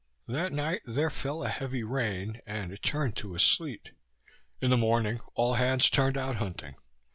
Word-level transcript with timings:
That 0.27 0.51
night 0.51 0.81
there 0.83 1.11
fell 1.11 1.43
a 1.43 1.47
heavy 1.49 1.83
rain, 1.83 2.41
and 2.47 2.71
it 2.71 2.81
turned 2.81 3.15
to 3.17 3.35
a 3.35 3.39
sleet. 3.39 3.91
In 4.59 4.71
the 4.71 4.75
morning 4.75 5.19
all 5.35 5.53
hands 5.53 5.91
turned 5.91 6.17
out 6.17 6.37
hunting. 6.37 6.73